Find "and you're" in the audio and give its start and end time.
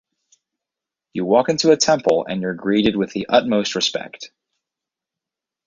2.27-2.55